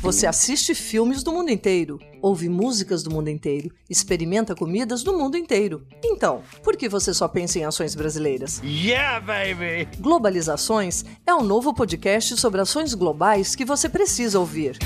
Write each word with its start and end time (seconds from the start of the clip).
Você 0.00 0.26
assiste 0.26 0.74
filmes 0.74 1.22
do 1.22 1.32
mundo 1.32 1.50
inteiro, 1.50 1.98
ouve 2.22 2.48
músicas 2.48 3.02
do 3.02 3.10
mundo 3.10 3.28
inteiro, 3.28 3.70
experimenta 3.90 4.54
comidas 4.54 5.02
do 5.02 5.16
mundo 5.16 5.36
inteiro. 5.36 5.84
Então, 6.04 6.42
por 6.62 6.76
que 6.76 6.88
você 6.88 7.12
só 7.12 7.26
pensa 7.26 7.58
em 7.58 7.64
ações 7.64 7.94
brasileiras? 7.94 8.60
Yeah, 8.62 9.20
baby! 9.20 9.88
Globalizações 9.98 11.04
é 11.26 11.34
um 11.34 11.42
novo 11.42 11.74
podcast 11.74 12.36
sobre 12.36 12.60
ações 12.60 12.94
globais 12.94 13.54
que 13.56 13.64
você 13.64 13.88
precisa 13.88 14.38
ouvir. 14.38 14.78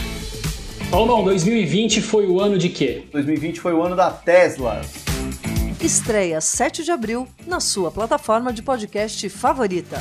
Paulão, 0.91 1.23
2020 1.25 2.01
foi 2.01 2.27
o 2.27 2.41
ano 2.41 2.57
de 2.57 2.69
quê? 2.69 3.05
2020 3.13 3.61
foi 3.61 3.75
o 3.75 3.83
ano 3.83 3.95
da 3.95 4.11
Tesla. 4.11 4.81
Estreia 5.81 6.41
7 6.41 6.83
de 6.83 6.91
abril 6.91 7.29
na 7.47 7.61
sua 7.61 7.91
plataforma 7.91 8.53
de 8.53 8.63
podcast 8.63 9.29
favorita. 9.29 10.01